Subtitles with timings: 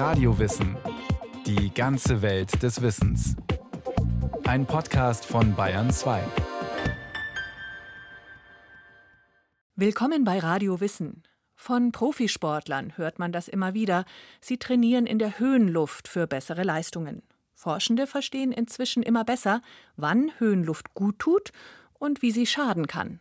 [0.00, 0.78] Radiowissen.
[1.44, 3.36] Die ganze Welt des Wissens.
[4.44, 6.22] Ein Podcast von Bayern 2.
[9.76, 11.24] Willkommen bei Radio Wissen.
[11.54, 14.06] Von Profisportlern hört man das immer wieder.
[14.40, 17.22] Sie trainieren in der Höhenluft für bessere Leistungen.
[17.52, 19.60] Forschende verstehen inzwischen immer besser,
[19.96, 21.52] wann Höhenluft gut tut
[21.98, 23.20] und wie sie schaden kann.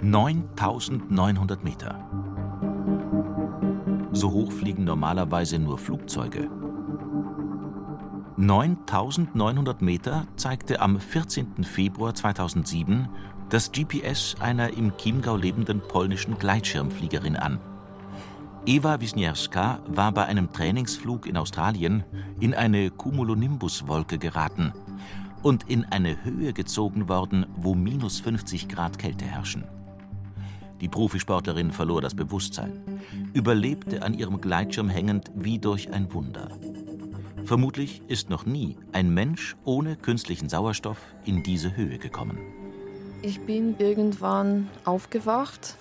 [0.00, 2.31] 9900 Meter.
[4.12, 6.50] So hoch fliegen normalerweise nur Flugzeuge.
[8.36, 11.64] 9900 Meter zeigte am 14.
[11.64, 13.08] Februar 2007
[13.48, 17.58] das GPS einer im Chiemgau lebenden polnischen Gleitschirmfliegerin an.
[18.64, 22.04] Eva Wisniewska war bei einem Trainingsflug in Australien
[22.38, 24.72] in eine Cumulonimbus-Wolke geraten
[25.42, 29.64] und in eine Höhe gezogen worden, wo minus 50 Grad Kälte herrschen.
[30.82, 33.00] Die Profisportlerin verlor das Bewusstsein,
[33.34, 36.48] überlebte an ihrem Gleitschirm hängend wie durch ein Wunder.
[37.44, 42.36] Vermutlich ist noch nie ein Mensch ohne künstlichen Sauerstoff in diese Höhe gekommen.
[43.22, 45.76] Ich bin irgendwann aufgewacht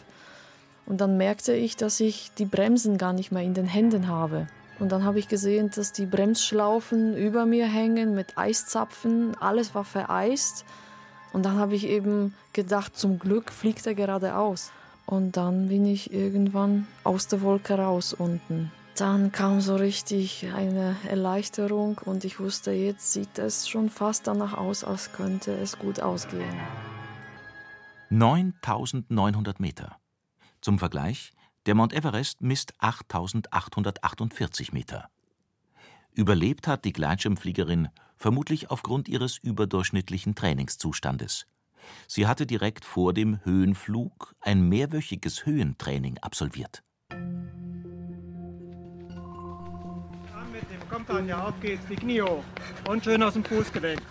[0.86, 4.46] und dann merkte ich, dass ich die Bremsen gar nicht mehr in den Händen habe.
[4.78, 9.84] Und dann habe ich gesehen, dass die Bremsschlaufen über mir hängen mit Eiszapfen, alles war
[9.84, 10.64] vereist.
[11.34, 14.72] Und dann habe ich eben gedacht, zum Glück fliegt er geradeaus.
[15.12, 18.72] Und dann bin ich irgendwann aus der Wolke raus unten.
[18.96, 24.54] Dann kam so richtig eine Erleichterung und ich wusste, jetzt sieht es schon fast danach
[24.54, 26.58] aus, als könnte es gut ausgehen.
[28.10, 29.98] 9900 Meter.
[30.62, 31.34] Zum Vergleich,
[31.66, 35.10] der Mount Everest misst 8848 Meter.
[36.14, 41.48] Überlebt hat die Gleitschirmfliegerin vermutlich aufgrund ihres überdurchschnittlichen Trainingszustandes.
[42.08, 46.84] Sie hatte direkt vor dem Höhenflug ein mehrwöchiges Höhentraining absolviert.
[50.52, 52.44] Mit dem kommt dann ja auf geht's, die Knie hoch
[52.90, 54.02] und schön aus dem Fußgelenk.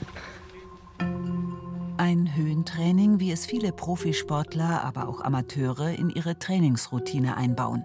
[1.99, 7.85] Ein Höhentraining, wie es viele Profisportler, aber auch Amateure in ihre Trainingsroutine einbauen.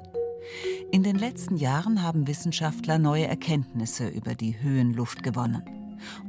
[0.91, 5.63] In den letzten Jahren haben Wissenschaftler neue Erkenntnisse über die Höhenluft gewonnen.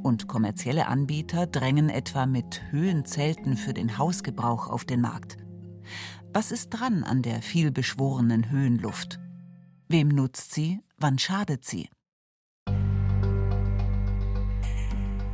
[0.02, 5.36] Und kommerzielle Anbieter drängen etwa mit Höhenzelten für den Hausgebrauch auf den Markt.
[6.32, 9.20] Was ist dran an der vielbeschworenen Höhenluft?
[9.88, 10.80] Wem nutzt sie?
[10.98, 11.88] Wann schadet sie?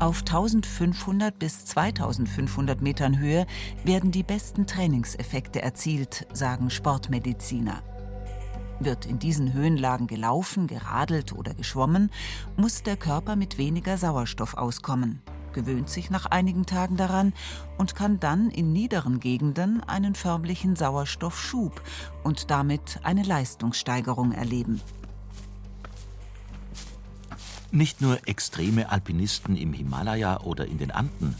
[0.03, 3.47] Auf 1500 bis 2500 Metern Höhe
[3.84, 7.84] werden die besten Trainingseffekte erzielt, sagen Sportmediziner.
[8.81, 12.10] Wird in diesen Höhenlagen gelaufen, geradelt oder geschwommen,
[12.56, 15.22] muss der Körper mit weniger Sauerstoff auskommen,
[15.53, 17.33] gewöhnt sich nach einigen Tagen daran
[17.78, 21.83] und kann dann in niederen Gegenden einen förmlichen Sauerstoffschub
[22.25, 24.81] und damit eine Leistungssteigerung erleben.
[27.71, 31.34] Nicht nur extreme Alpinisten im Himalaya oder in den Anden,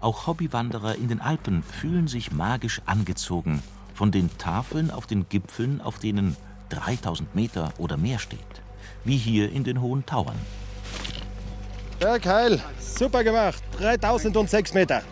[0.00, 3.62] auch Hobbywanderer in den Alpen fühlen sich magisch angezogen
[3.94, 6.36] von den Tafeln auf den Gipfeln, auf denen
[6.68, 8.40] 3000 Meter oder mehr steht,
[9.04, 10.36] wie hier in den Hohen Tauern.
[12.00, 13.62] Ja, Keil, super gemacht.
[13.78, 15.02] 3006 Meter.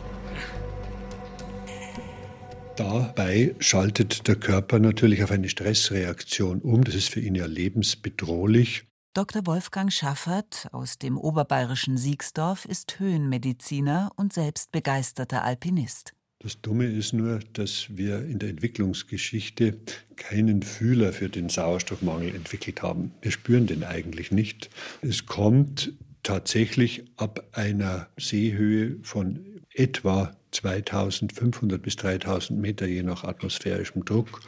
[2.77, 6.83] Dabei schaltet der Körper natürlich auf eine Stressreaktion um.
[6.83, 8.85] Das ist für ihn ja lebensbedrohlich.
[9.15, 9.47] Dr.
[9.47, 16.15] Wolfgang Schaffert aus dem oberbayerischen Siegsdorf ist Höhenmediziner und selbst begeisterter Alpinist.
[16.45, 19.79] Das Dumme ist nur, dass wir in der Entwicklungsgeschichte
[20.17, 23.13] keinen Fühler für den Sauerstoffmangel entwickelt haben.
[23.23, 24.69] Wir spüren den eigentlich nicht.
[25.01, 29.41] Es kommt tatsächlich ab einer Seehöhe von
[29.73, 34.43] etwa 2500 bis 3000 Meter je nach atmosphärischem Druck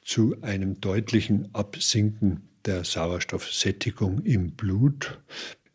[0.00, 5.18] zu einem deutlichen Absinken der Sauerstoffsättigung im Blut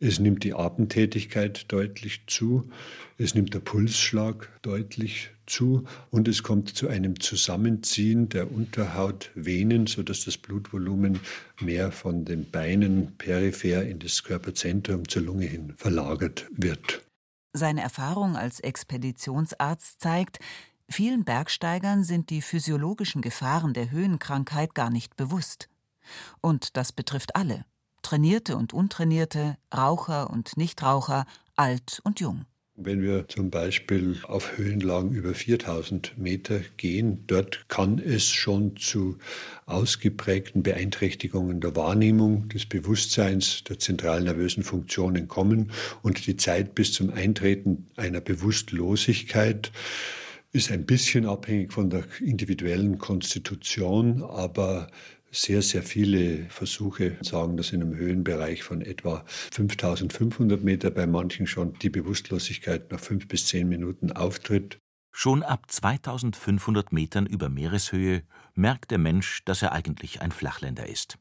[0.00, 2.70] es nimmt die Atemtätigkeit deutlich zu,
[3.16, 10.24] es nimmt der Pulsschlag deutlich zu und es kommt zu einem Zusammenziehen der Unterhautvenen, sodass
[10.24, 11.20] das Blutvolumen
[11.60, 17.02] mehr von den Beinen peripher in das Körperzentrum zur Lunge hin verlagert wird.
[17.52, 20.38] Seine Erfahrung als Expeditionsarzt zeigt,
[20.88, 25.68] vielen Bergsteigern sind die physiologischen Gefahren der Höhenkrankheit gar nicht bewusst.
[26.40, 27.64] Und das betrifft alle,
[28.02, 32.44] Trainierte und Untrainierte, Raucher und Nichtraucher, alt und jung.
[32.80, 39.18] Wenn wir zum Beispiel auf Höhenlagen über 4000 Meter gehen, dort kann es schon zu
[39.66, 45.72] ausgeprägten Beeinträchtigungen der Wahrnehmung, des Bewusstseins, der zentralen nervösen Funktionen kommen
[46.02, 49.72] und die Zeit bis zum Eintreten einer Bewusstlosigkeit
[50.50, 54.90] Ist ein bisschen abhängig von der individuellen Konstitution, aber
[55.30, 61.46] sehr, sehr viele Versuche sagen, dass in einem Höhenbereich von etwa 5500 Meter bei manchen
[61.46, 64.78] schon die Bewusstlosigkeit nach fünf bis zehn Minuten auftritt.
[65.12, 68.22] Schon ab 2500 Metern über Meereshöhe
[68.54, 71.18] merkt der Mensch, dass er eigentlich ein Flachländer ist.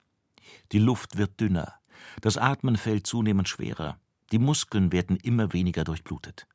[0.72, 1.74] Die Luft wird dünner,
[2.22, 4.00] das Atmen fällt zunehmend schwerer,
[4.32, 6.48] die Muskeln werden immer weniger durchblutet.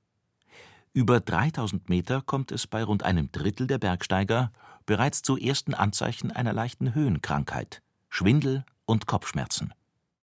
[0.94, 4.52] Über 3000 Meter kommt es bei rund einem Drittel der Bergsteiger
[4.84, 7.80] bereits zu ersten Anzeichen einer leichten Höhenkrankheit,
[8.10, 9.72] Schwindel und Kopfschmerzen.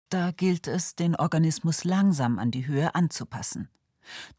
[0.08, 3.69] Da gilt es, den Organismus langsam an die Höhe anzupassen.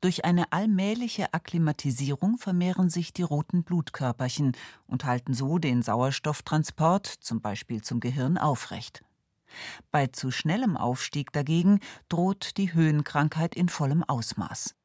[0.02, 4.54] Durch eine allmähliche Akklimatisierung vermehren sich die roten Blutkörperchen
[4.88, 9.04] und halten so den Sauerstofftransport, zum Beispiel zum Gehirn, aufrecht.
[9.92, 14.76] Bei zu schnellem Aufstieg dagegen droht die Höhenkrankheit in vollem Ausmaß.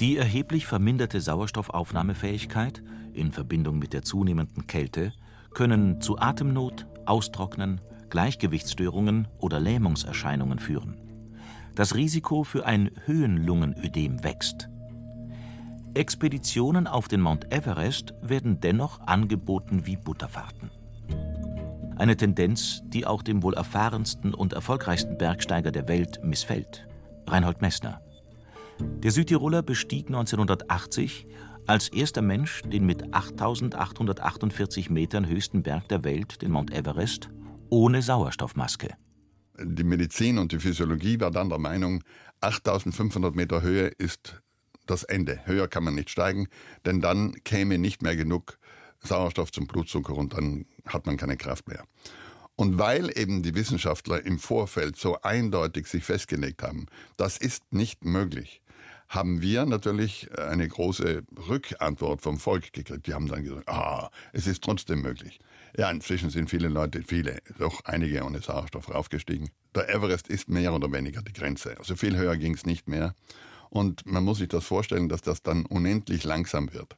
[0.00, 2.82] Die erheblich verminderte Sauerstoffaufnahmefähigkeit
[3.14, 5.12] in Verbindung mit der zunehmenden Kälte
[5.52, 10.96] können zu Atemnot, Austrocknen, Gleichgewichtsstörungen oder Lähmungserscheinungen führen.
[11.74, 14.68] Das Risiko für ein Höhenlungenödem wächst.
[15.94, 20.70] Expeditionen auf den Mount Everest werden dennoch angeboten wie Butterfahrten.
[21.96, 26.86] Eine Tendenz, die auch dem wohl erfahrensten und erfolgreichsten Bergsteiger der Welt missfällt,
[27.26, 28.00] Reinhold Messner.
[28.80, 31.26] Der Südtiroler bestieg 1980
[31.66, 37.28] als erster Mensch den mit 8848 Metern höchsten Berg der Welt, den Mount Everest,
[37.68, 38.96] ohne Sauerstoffmaske.
[39.60, 42.02] Die Medizin und die Physiologie war dann der Meinung,
[42.40, 44.40] 8500 Meter Höhe ist
[44.86, 45.40] das Ende.
[45.44, 46.48] Höher kann man nicht steigen,
[46.86, 48.58] denn dann käme nicht mehr genug
[49.00, 51.84] Sauerstoff zum Blutzucker und dann hat man keine Kraft mehr.
[52.56, 56.86] Und weil eben die Wissenschaftler im Vorfeld so eindeutig sich festgelegt haben,
[57.16, 58.62] das ist nicht möglich,
[59.08, 63.06] haben wir natürlich eine große Rückantwort vom Volk gekriegt.
[63.06, 65.40] Die haben dann gesagt, ah, es ist trotzdem möglich.
[65.76, 69.50] Ja, inzwischen sind viele Leute, viele, doch einige ohne Sauerstoff raufgestiegen.
[69.74, 71.78] Der Everest ist mehr oder weniger die Grenze.
[71.78, 73.14] Also viel höher ging es nicht mehr.
[73.70, 76.96] Und man muss sich das vorstellen, dass das dann unendlich langsam wird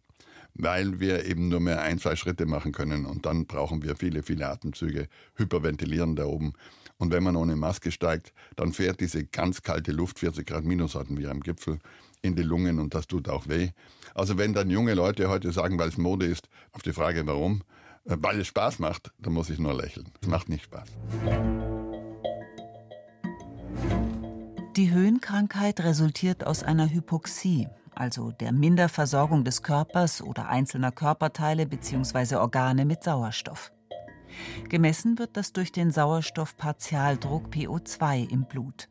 [0.54, 4.22] weil wir eben nur mehr ein, zwei Schritte machen können und dann brauchen wir viele,
[4.22, 6.54] viele Atemzüge, hyperventilieren da oben.
[7.00, 10.94] Und wenn man ohne Maske steigt, dann fährt diese ganz kalte Luft, 40 Grad Minus
[10.94, 11.78] hatten wir am Gipfel,
[12.20, 13.70] in die Lungen und das tut auch weh.
[14.14, 17.62] Also wenn dann junge Leute heute sagen, weil es Mode ist, auf die Frage warum,
[18.04, 20.12] äh, weil es Spaß macht, dann muss ich nur lächeln.
[20.20, 20.88] Es macht nicht Spaß.
[24.76, 32.36] Die Höhenkrankheit resultiert aus einer Hypoxie, also der Minderversorgung des Körpers oder einzelner Körperteile bzw.
[32.36, 33.72] Organe mit Sauerstoff.
[34.68, 38.88] Gemessen wird das durch den Sauerstoffpartialdruck PO2 im Blut.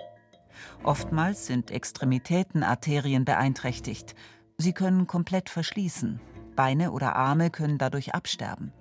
[0.83, 4.15] Oftmals sind Extremitätenarterien beeinträchtigt.
[4.57, 6.19] Sie können komplett verschließen.
[6.55, 8.73] Beine oder Arme können dadurch absterben.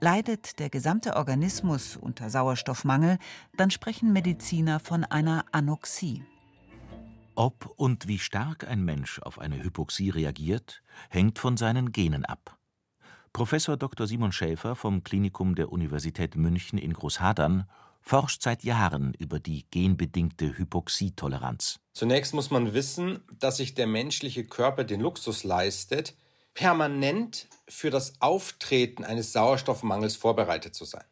[0.00, 3.18] Leidet der gesamte Organismus unter Sauerstoffmangel,
[3.56, 6.22] dann sprechen Mediziner von einer Anoxie.
[7.34, 12.57] Ob und wie stark ein Mensch auf eine Hypoxie reagiert, hängt von seinen Genen ab.
[13.38, 14.08] Professor Dr.
[14.08, 17.70] Simon Schäfer vom Klinikum der Universität München in Großhadern
[18.00, 21.78] forscht seit Jahren über die genbedingte Hypoxietoleranz.
[21.92, 26.16] Zunächst muss man wissen, dass sich der menschliche Körper den Luxus leistet,
[26.52, 31.04] permanent für das Auftreten eines Sauerstoffmangels vorbereitet zu sein.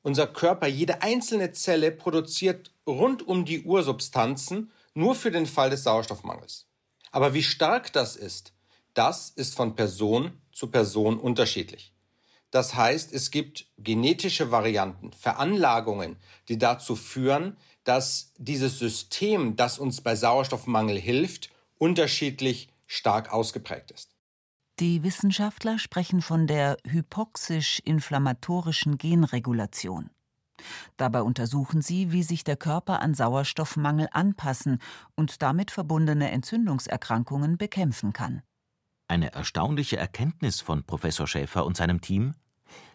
[0.00, 5.68] Unser Körper, jede einzelne Zelle produziert rund um die Uhr Substanzen, nur für den Fall
[5.68, 6.66] des Sauerstoffmangels.
[7.12, 8.54] Aber wie stark das ist,
[8.94, 11.92] das ist von Person zu Person unterschiedlich.
[12.50, 16.16] Das heißt, es gibt genetische Varianten, Veranlagungen,
[16.48, 24.14] die dazu führen, dass dieses System, das uns bei Sauerstoffmangel hilft, unterschiedlich stark ausgeprägt ist.
[24.80, 30.10] Die Wissenschaftler sprechen von der hypoxisch-inflammatorischen Genregulation.
[30.96, 34.78] Dabei untersuchen sie, wie sich der Körper an Sauerstoffmangel anpassen
[35.16, 38.42] und damit verbundene Entzündungserkrankungen bekämpfen kann.
[39.06, 42.32] Eine erstaunliche Erkenntnis von Professor Schäfer und seinem Team?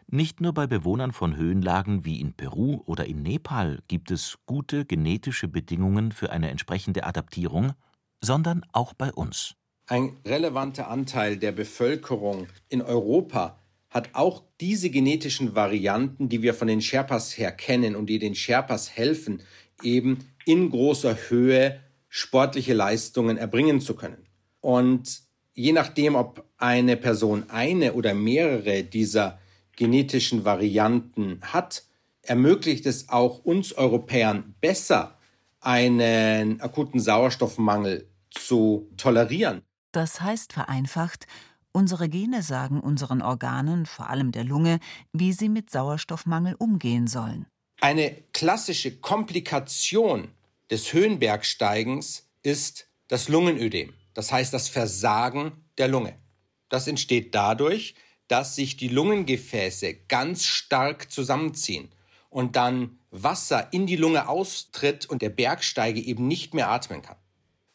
[0.08, 4.86] Nicht nur bei Bewohnern von Höhenlagen wie in Peru oder in Nepal gibt es gute
[4.86, 7.74] genetische Bedingungen für eine entsprechende Adaptierung,
[8.22, 9.54] sondern auch bei uns.
[9.86, 13.60] Ein relevanter Anteil der Bevölkerung in Europa
[13.92, 18.34] hat auch diese genetischen Varianten, die wir von den Sherpas her kennen und die den
[18.34, 19.44] Sherpas helfen,
[19.84, 24.26] eben in großer Höhe sportliche Leistungen erbringen zu können.
[24.60, 25.29] Und
[25.60, 29.40] je nachdem, ob eine Person eine oder mehrere dieser
[29.76, 31.84] genetischen Varianten hat,
[32.22, 35.18] ermöglicht es auch uns Europäern besser,
[35.60, 39.62] einen akuten Sauerstoffmangel zu tolerieren.
[39.92, 41.28] Das heißt vereinfacht,
[41.74, 44.80] unsere Gene sagen unseren Organen, vor allem der Lunge,
[45.12, 47.48] wie sie mit Sauerstoffmangel umgehen sollen.
[47.82, 50.30] Eine klassische Komplikation
[50.72, 56.18] des Höhenbergsteigens ist das Lungenödem, das heißt das Versagen der Lunge.
[56.70, 57.96] Das entsteht dadurch,
[58.28, 61.90] dass sich die Lungengefäße ganz stark zusammenziehen
[62.30, 67.18] und dann Wasser in die Lunge austritt und der Bergsteiger eben nicht mehr atmen kann.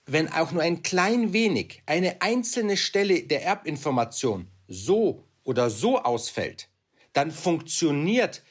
[0.07, 6.69] Wenn auch nur ein klein wenig eine einzelne Stelle der Erbinformation so oder so ausfällt,
[7.13, 8.43] dann funktioniert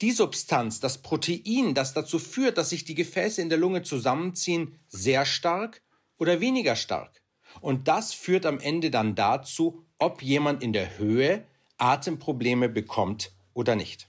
[0.00, 4.80] die Substanz, das Protein, das dazu führt, dass sich die Gefäße in der Lunge zusammenziehen,
[4.88, 5.80] sehr stark
[6.18, 7.21] oder weniger stark.
[7.60, 11.44] Und das führt am Ende dann dazu, ob jemand in der Höhe
[11.78, 14.08] Atemprobleme bekommt oder nicht.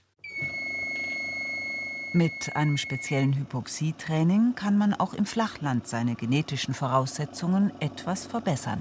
[2.12, 8.80] Mit einem speziellen Hypoxietraining kann man auch im Flachland seine genetischen Voraussetzungen etwas verbessern.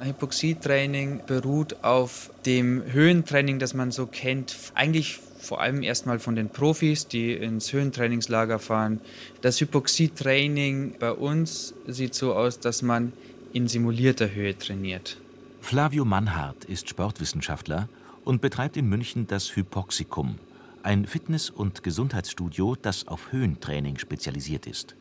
[0.00, 6.48] Hypoxietraining beruht auf dem Höhentraining, das man so kennt, eigentlich vor allem erstmal von den
[6.48, 9.00] Profis, die ins Höhentrainingslager fahren.
[9.42, 13.12] Das Hypoxietraining bei uns sieht so aus, dass man
[13.52, 15.16] in simulierter Höhe trainiert.
[15.60, 17.88] Flavio Mannhardt ist Sportwissenschaftler
[18.24, 20.38] und betreibt in München das Hypoxikum,
[20.82, 24.94] ein Fitness- und Gesundheitsstudio, das auf Höhentraining spezialisiert ist.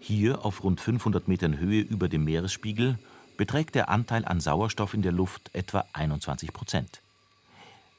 [0.00, 2.98] Hier auf rund 500 Metern Höhe über dem Meeresspiegel
[3.36, 7.02] beträgt der Anteil an Sauerstoff in der Luft etwa 21 Prozent.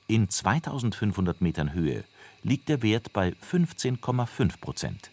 [0.07, 2.05] In 2500 Metern Höhe
[2.41, 5.11] liegt der Wert bei 15,5 Prozent.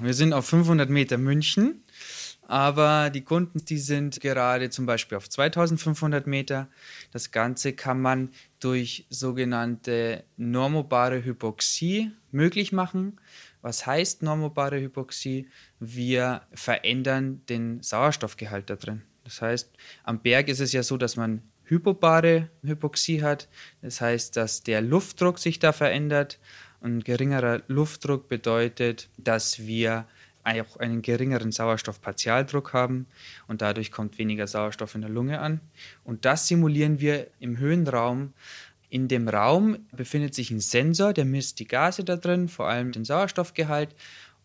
[0.00, 1.82] Wir sind auf 500 Meter München,
[2.50, 6.68] aber die Kunden, die sind gerade zum Beispiel auf 2500 Meter.
[7.12, 13.20] Das Ganze kann man durch sogenannte normobare Hypoxie möglich machen.
[13.62, 15.48] Was heißt normobare Hypoxie?
[15.78, 19.02] Wir verändern den Sauerstoffgehalt da drin.
[19.22, 19.70] Das heißt,
[20.02, 23.48] am Berg ist es ja so, dass man hypobare Hypoxie hat.
[23.80, 26.40] Das heißt, dass der Luftdruck sich da verändert.
[26.80, 30.06] Und geringerer Luftdruck bedeutet, dass wir
[30.44, 33.06] auch einen geringeren Sauerstoffpartialdruck haben
[33.46, 35.60] und dadurch kommt weniger Sauerstoff in der Lunge an.
[36.04, 38.32] Und das simulieren wir im Höhenraum.
[38.88, 42.92] In dem Raum befindet sich ein Sensor, der misst die Gase da drin, vor allem
[42.92, 43.94] den Sauerstoffgehalt.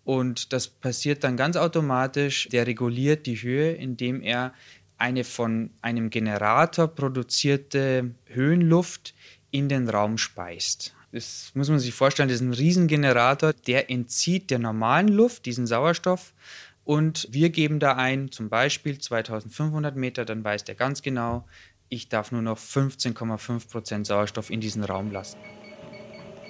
[0.03, 2.47] Und das passiert dann ganz automatisch.
[2.49, 4.53] Der reguliert die Höhe, indem er
[4.97, 9.13] eine von einem Generator produzierte Höhenluft
[9.51, 10.93] in den Raum speist.
[11.15, 15.65] Das muss man sich vorstellen, das ist ein Riesengenerator, der entzieht der normalen Luft diesen
[15.65, 16.33] Sauerstoff
[16.83, 21.47] und wir geben da ein, zum Beispiel 2500 Meter, dann weiß der ganz genau,
[21.87, 25.37] ich darf nur noch 15,5 Prozent Sauerstoff in diesen Raum lassen.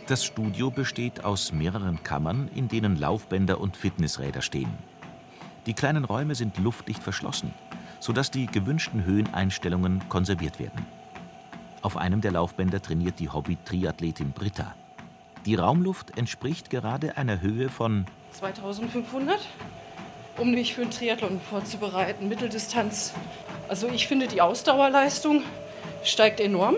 [0.08, 4.76] Das Studio besteht aus mehreren Kammern, in denen Laufbänder und Fitnessräder stehen.
[5.68, 7.54] Die kleinen Räume sind luftdicht verschlossen
[8.06, 10.86] sodass die gewünschten Höheneinstellungen konserviert werden.
[11.86, 14.74] Auf einem der Laufbänder trainiert die Hobby-Triathletin Britta.
[15.46, 19.40] Die Raumluft entspricht gerade einer Höhe von 2500,
[20.40, 23.14] um mich für einen Triathlon vorzubereiten, Mitteldistanz.
[23.68, 25.44] Also ich finde, die Ausdauerleistung
[26.04, 26.78] steigt enorm.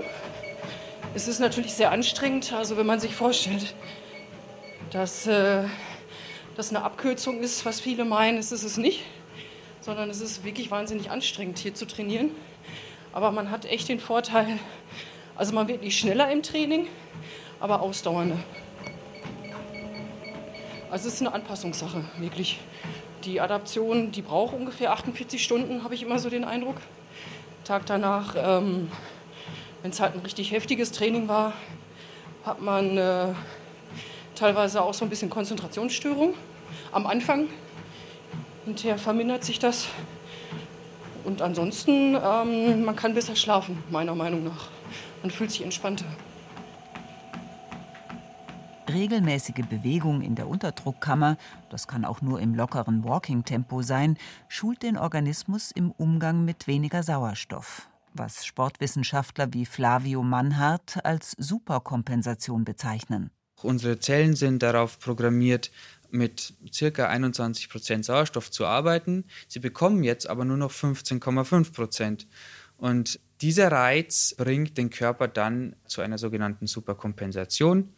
[1.16, 3.76] Es ist natürlich sehr anstrengend, also wenn man sich vorstellt,
[4.92, 5.64] dass äh,
[6.58, 9.06] das eine Abkürzung ist, was viele meinen, ist es nicht
[9.88, 12.32] sondern es ist wirklich wahnsinnig anstrengend, hier zu trainieren.
[13.18, 14.60] Aber man hat echt den Vorteil,
[15.36, 16.88] also man wird nicht schneller im Training,
[17.60, 18.38] aber ausdauernder.
[20.92, 22.60] Also es ist eine Anpassungssache, wirklich.
[23.24, 26.76] Die Adaption, die braucht ungefähr 48 Stunden, habe ich immer so den Eindruck.
[27.64, 28.92] Tag danach, ähm,
[29.82, 31.54] wenn es halt ein richtig heftiges Training war,
[32.46, 33.34] hat man äh,
[34.36, 36.36] teilweise auch so ein bisschen Konzentrationsstörung
[36.92, 37.48] am Anfang.
[38.66, 39.88] Hinterher vermindert sich das.
[41.28, 44.70] Und ansonsten, ähm, man kann besser schlafen, meiner Meinung nach.
[45.22, 46.06] Man fühlt sich entspannter.
[48.90, 51.36] Regelmäßige Bewegung in der Unterdruckkammer,
[51.70, 54.18] das kann auch nur im lockeren Walking-Tempo sein,
[54.48, 62.64] schult den Organismus im Umgang mit weniger Sauerstoff, was Sportwissenschaftler wie Flavio Mannhardt als Superkompensation
[62.64, 63.32] bezeichnen.
[63.64, 65.72] Unsere Zellen sind darauf programmiert,
[66.12, 69.26] mit circa 21 Prozent Sauerstoff zu arbeiten.
[69.48, 72.28] Sie bekommen jetzt aber nur noch 15,5 Prozent.
[72.78, 77.94] Und dieser Reiz bringt den Körper dann zu einer sogenannten Superkompensation.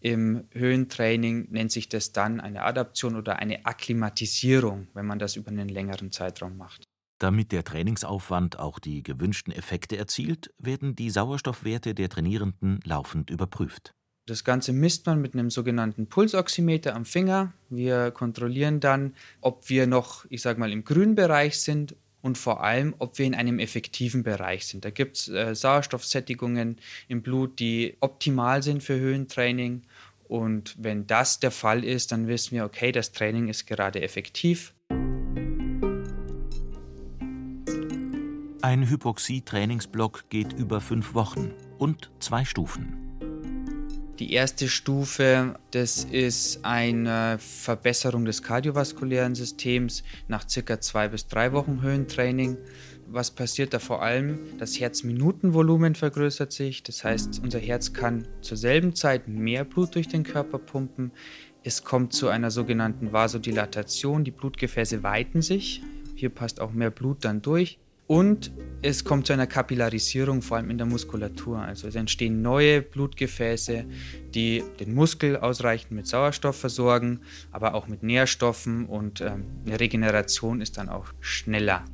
[0.00, 5.50] Im Höhentraining nennt sich das dann eine Adaption oder eine Akklimatisierung, wenn man das über
[5.50, 6.84] einen längeren Zeitraum macht.
[7.20, 13.94] Damit der Trainingsaufwand auch die gewünschten Effekte erzielt, werden die Sauerstoffwerte der Trainierenden laufend überprüft.
[14.26, 17.52] Das Ganze misst man mit einem sogenannten Pulsoximeter am Finger.
[17.70, 22.62] Wir kontrollieren dann, ob wir noch, ich sage mal, im grünen Bereich sind und vor
[22.62, 24.84] allem, ob wir in einem effektiven Bereich sind.
[24.84, 26.76] Da gibt es äh, Sauerstoffsättigungen
[27.08, 29.82] im Blut, die optimal sind für Höhentraining.
[30.28, 34.72] Und wenn das der Fall ist, dann wissen wir, okay, das Training ist gerade effektiv.
[38.62, 43.11] Ein Hypoxie-Trainingsblock geht über fünf Wochen und zwei Stufen.
[44.22, 51.52] Die erste Stufe, das ist eine Verbesserung des kardiovaskulären Systems nach circa zwei bis drei
[51.52, 52.56] Wochen Höhentraining.
[53.08, 54.38] Was passiert da vor allem?
[54.60, 60.06] Das Herzminutenvolumen vergrößert sich, das heißt, unser Herz kann zur selben Zeit mehr Blut durch
[60.06, 61.10] den Körper pumpen.
[61.64, 65.82] Es kommt zu einer sogenannten Vasodilatation, die Blutgefäße weiten sich.
[66.14, 67.80] Hier passt auch mehr Blut dann durch.
[68.12, 68.52] Und
[68.82, 71.60] es kommt zu einer Kapillarisierung, vor allem in der Muskulatur.
[71.60, 73.86] Also es entstehen neue Blutgefäße,
[74.34, 77.20] die den Muskel ausreichend mit Sauerstoff versorgen,
[77.52, 81.86] aber auch mit Nährstoffen und ähm, eine Regeneration ist dann auch schneller.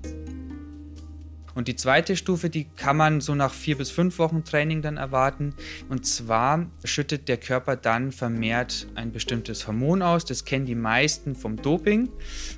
[1.58, 4.96] Und die zweite Stufe, die kann man so nach vier bis fünf Wochen Training dann
[4.96, 5.54] erwarten.
[5.88, 10.24] Und zwar schüttet der Körper dann vermehrt ein bestimmtes Hormon aus.
[10.24, 12.10] Das kennen die meisten vom Doping.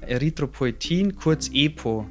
[0.03, 2.07] Erythropoetin, kurz EPO.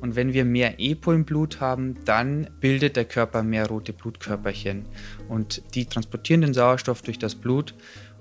[0.00, 4.86] Und wenn wir mehr EPO im Blut haben, dann bildet der Körper mehr rote Blutkörperchen.
[5.28, 7.72] Und die transportieren den Sauerstoff durch das Blut.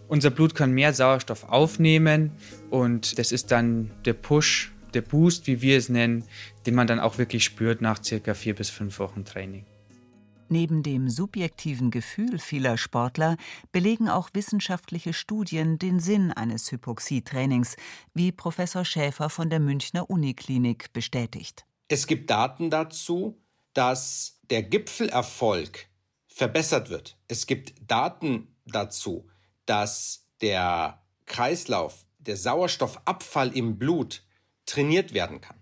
[0.07, 2.33] Unser Blut kann mehr Sauerstoff aufnehmen
[2.69, 6.23] und das ist dann der Push der Boost, wie wir es nennen,
[6.65, 9.65] den man dann auch wirklich spürt nach circa vier bis fünf Wochen Training.
[10.51, 13.37] Neben dem subjektiven Gefühl vieler Sportler
[13.71, 17.77] belegen auch wissenschaftliche Studien den Sinn eines Hypoxietrainings,
[18.13, 21.65] wie Professor Schäfer von der Münchner Uniklinik bestätigt.
[21.87, 23.41] Es gibt Daten dazu,
[23.73, 25.87] dass der Gipfelerfolg
[26.27, 27.17] verbessert wird.
[27.29, 29.29] Es gibt Daten dazu,
[29.65, 34.23] dass der Kreislauf, der Sauerstoffabfall im Blut
[34.71, 35.57] trainiert werden kann.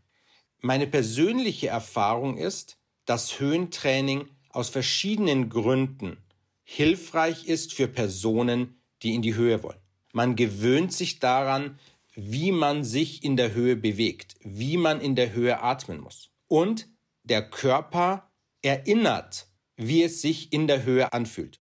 [0.61, 6.17] Meine persönliche Erfahrung ist, dass Höhentraining aus verschiedenen Gründen
[6.63, 9.79] hilfreich ist für Personen, die in die Höhe wollen.
[10.13, 11.79] Man gewöhnt sich daran,
[12.13, 16.29] wie man sich in der Höhe bewegt, wie man in der Höhe atmen muss.
[16.47, 16.87] Und
[17.23, 18.29] der Körper
[18.61, 21.59] erinnert, wie es sich in der Höhe anfühlt.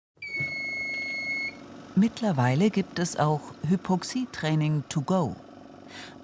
[1.96, 5.36] Mittlerweile gibt es auch Hypoxietraining to go.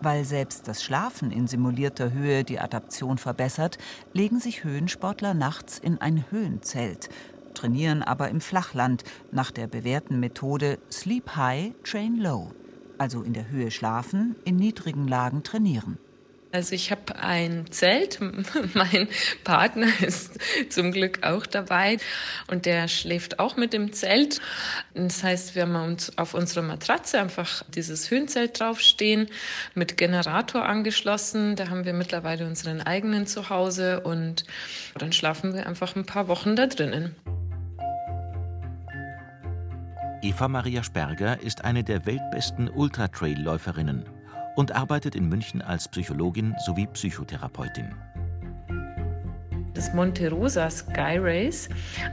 [0.04, 3.78] Weil selbst das Schlafen in simulierter Höhe die Adaption verbessert,
[4.12, 7.08] legen sich Höhensportler nachts in ein Höhenzelt,
[7.54, 12.52] trainieren aber im Flachland nach der bewährten Methode Sleep High, Train Low.
[12.98, 15.98] Also in der Höhe schlafen, in niedrigen Lagen trainieren.
[16.54, 18.20] Also ich habe ein Zelt,
[18.76, 19.08] mein
[19.44, 20.38] Partner ist
[20.70, 21.98] zum Glück auch dabei
[22.46, 24.40] und der schläft auch mit dem Zelt.
[24.94, 29.30] Das heißt, wir haben uns auf unserer Matratze einfach dieses Höhenzelt draufstehen,
[29.74, 31.56] mit Generator angeschlossen.
[31.56, 34.46] Da haben wir mittlerweile unseren eigenen zu Hause und
[34.94, 37.16] dann schlafen wir einfach ein paar Wochen da drinnen.
[40.22, 44.23] Eva Maria Sperger ist eine der weltbesten Ultratrail-Läuferinnen
[44.56, 47.96] und arbeitet in München als Psychologin sowie Psychotherapeutin.
[49.74, 51.68] Das Monte Rosa Sky Race,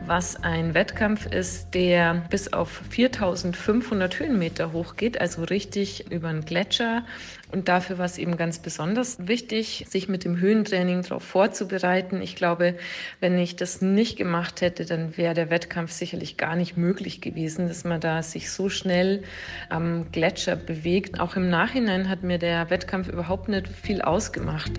[0.07, 7.05] was ein Wettkampf ist, der bis auf 4500 Höhenmeter hochgeht, also richtig über einen Gletscher.
[7.53, 12.23] Und dafür war es eben ganz besonders wichtig, sich mit dem Höhentraining darauf vorzubereiten.
[12.23, 12.77] Ich glaube,
[13.19, 17.69] wenn ich das nicht gemacht hätte, dann wäre der Wettkampf sicherlich gar nicht möglich gewesen,
[17.69, 19.23] dass man da sich so schnell
[19.69, 21.21] am Gletscher bewegt.
[21.21, 24.73] Auch im Nachhinein hat mir der Wettkampf überhaupt nicht viel ausgemacht.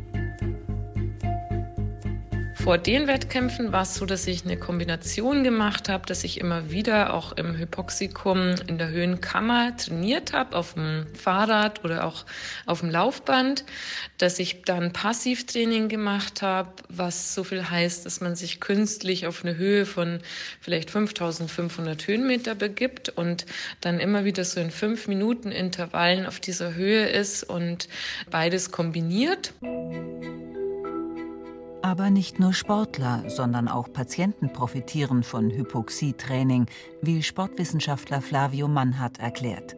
[2.64, 6.70] Vor den Wettkämpfen war es so, dass ich eine Kombination gemacht habe, dass ich immer
[6.70, 12.24] wieder auch im Hypoxikum in der Höhenkammer trainiert habe, auf dem Fahrrad oder auch
[12.68, 13.66] auf dem Laufband,
[14.20, 19.44] dass ich dann Passivtraining gemacht habe, was so viel heißt, dass man sich künstlich auf
[19.44, 20.20] eine Höhe von
[20.60, 23.48] vielleicht 5500 Höhenmeter begibt und
[23.82, 27.90] dann immer wieder so in fünf Minuten Intervallen auf dieser Höhe ist und
[28.30, 29.52] beides kombiniert.
[31.84, 36.68] Aber nicht nur Sportler, sondern auch Patienten profitieren von Hypoxietraining,
[37.02, 39.76] wie Sportwissenschaftler Flavio Mannhardt erklärt.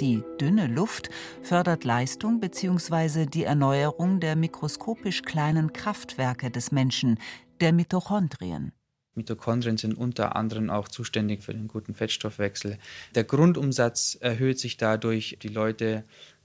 [0.00, 1.10] Die dünne Luft
[1.42, 3.26] fördert Leistung bzw.
[3.26, 7.18] die Erneuerung der mikroskopisch kleinen Kraftwerke des Menschen,
[7.60, 8.72] der Mitochondrien.
[9.14, 12.78] Mitochondrien sind unter anderem auch zuständig für den guten Fettstoffwechsel.
[13.14, 15.38] Der Grundumsatz erhöht sich dadurch.
[15.42, 16.04] Die Leute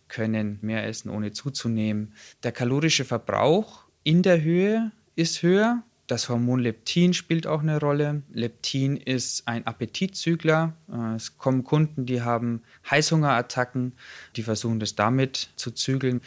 [0.09, 2.13] können mehr essen, ohne zuzunehmen.
[2.43, 5.84] Der kalorische Verbrauch in der Höhe ist höher.
[6.06, 8.21] Das Hormon Leptin spielt auch eine Rolle.
[8.32, 10.73] Leptin ist ein Appetitzügler.
[10.89, 13.93] Äh, es kommen Kunden, die haben Heißhungerattacken,
[14.38, 16.21] die versuchen das damit zu zügeln.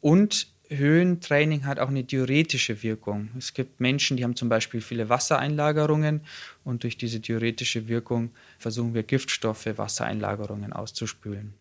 [0.00, 3.30] Und Höhentraining hat auch eine diuretische Wirkung.
[3.36, 6.20] Es gibt Menschen, die haben zum Beispiel viele Wassereinlagerungen
[6.62, 11.54] und durch diese diuretische Wirkung versuchen wir Giftstoffe, Wassereinlagerungen auszuspülen.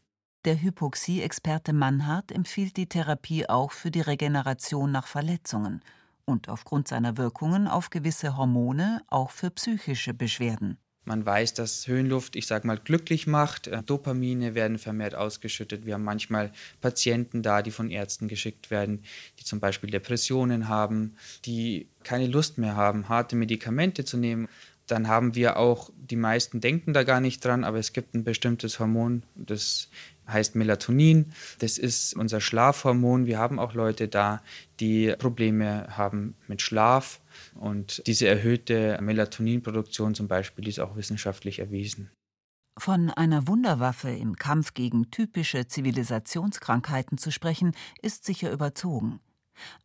[0.45, 5.81] Der Hypoxie-Experte Mannhardt empfiehlt die Therapie auch für die Regeneration nach Verletzungen
[6.25, 10.77] und aufgrund seiner Wirkungen auf gewisse Hormone auch für psychische Beschwerden.
[11.05, 13.67] Man weiß, dass Höhenluft, ich sage mal, glücklich macht.
[13.67, 15.85] Äh, Dopamine werden vermehrt ausgeschüttet.
[15.85, 19.03] Wir haben manchmal Patienten da, die von Ärzten geschickt werden,
[19.37, 24.47] die zum Beispiel Depressionen haben, die keine Lust mehr haben, harte Medikamente zu nehmen.
[24.87, 28.23] Dann haben wir auch, die meisten denken da gar nicht dran, aber es gibt ein
[28.23, 29.89] bestimmtes Hormon, das
[30.27, 31.33] heißt Melatonin.
[31.59, 33.25] Das ist unser Schlafhormon.
[33.25, 34.41] Wir haben auch Leute da,
[34.79, 37.21] die Probleme haben mit Schlaf.
[37.55, 42.11] Und diese erhöhte Melatoninproduktion zum Beispiel ist auch wissenschaftlich erwiesen.
[42.77, 49.19] Von einer Wunderwaffe im Kampf gegen typische Zivilisationskrankheiten zu sprechen, ist sicher überzogen.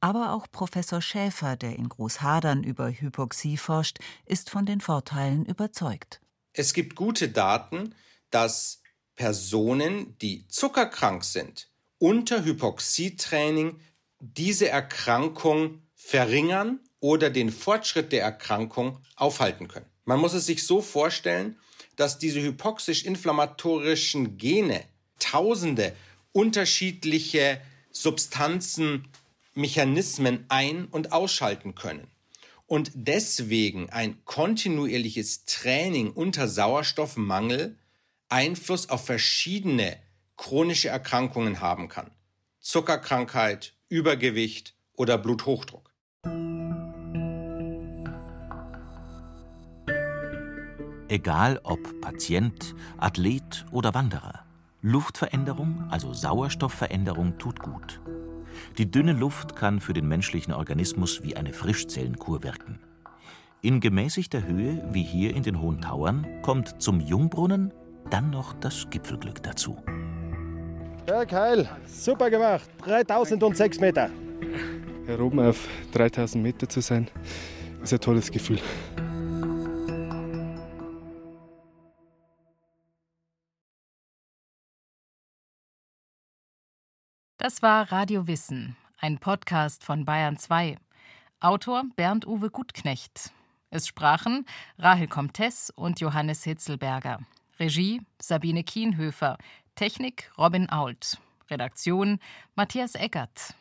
[0.01, 6.21] Aber auch Professor Schäfer, der in Großhadern über Hypoxie forscht, ist von den Vorteilen überzeugt.
[6.53, 7.95] Es gibt gute Daten,
[8.31, 8.83] dass
[9.17, 13.81] Personen, die zuckerkrank sind, unter Hypoxietraining
[14.21, 19.87] diese Erkrankung verringern oder den Fortschritt der Erkrankung aufhalten können.
[20.05, 21.59] Man muss es sich so vorstellen,
[21.97, 24.85] dass diese hypoxisch-inflammatorischen Gene
[25.19, 25.95] tausende
[26.33, 27.61] unterschiedliche
[27.91, 29.09] Substanzen,
[29.59, 32.07] Mechanismen ein- und ausschalten können.
[32.67, 37.77] Und deswegen ein kontinuierliches Training unter Sauerstoffmangel
[38.29, 39.97] Einfluss auf verschiedene
[40.37, 42.11] chronische Erkrankungen haben kann.
[42.61, 45.91] Zuckerkrankheit, Übergewicht oder Bluthochdruck.
[51.09, 54.45] Egal ob Patient, Athlet oder Wanderer.
[54.83, 58.01] Luftveränderung, also Sauerstoffveränderung, tut gut.
[58.79, 62.79] Die dünne Luft kann für den menschlichen Organismus wie eine Frischzellenkur wirken.
[63.61, 67.73] In gemäßigter Höhe, wie hier in den Hohen Tauern, kommt zum Jungbrunnen
[68.11, 69.77] dann noch das Gipfelglück dazu.
[71.09, 72.69] Ja, Keil, super gemacht.
[72.85, 74.11] 3006 Meter.
[75.07, 77.09] Hier oben auf 3000 Meter zu sein,
[77.83, 78.59] ist ein tolles Gefühl.
[87.41, 90.77] Das war Radio Wissen, ein Podcast von Bayern 2.
[91.39, 93.31] Autor Bernd Uwe Gutknecht.
[93.71, 94.45] Es sprachen
[94.77, 97.21] Rahel Comtes und Johannes Hitzelberger.
[97.61, 99.39] Regie Sabine Kienhöfer,
[99.77, 102.19] Technik Robin Ault, Redaktion
[102.57, 103.55] Matthias Eckert.